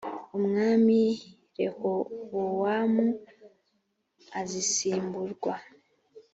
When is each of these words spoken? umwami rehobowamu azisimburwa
umwami 0.37 0.99
rehobowamu 1.57 3.07
azisimburwa 4.39 5.53